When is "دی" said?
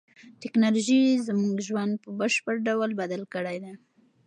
3.63-3.73